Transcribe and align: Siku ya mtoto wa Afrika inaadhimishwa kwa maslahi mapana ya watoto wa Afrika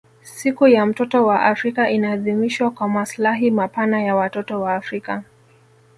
Siku 0.21 0.67
ya 0.67 0.85
mtoto 0.85 1.25
wa 1.25 1.41
Afrika 1.43 1.89
inaadhimishwa 1.89 2.71
kwa 2.71 2.87
maslahi 2.87 3.51
mapana 3.51 4.01
ya 4.03 4.15
watoto 4.15 4.61
wa 4.61 4.75
Afrika 4.75 5.23